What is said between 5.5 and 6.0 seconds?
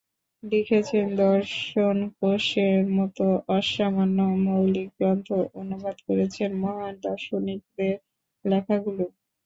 অনুবাদ